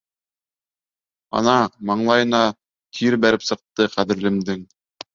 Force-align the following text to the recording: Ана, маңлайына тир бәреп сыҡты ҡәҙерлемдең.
Ана, 1.41 1.53
маңлайына 1.91 2.41
тир 2.55 3.21
бәреп 3.29 3.49
сыҡты 3.53 3.93
ҡәҙерлемдең. 3.99 4.69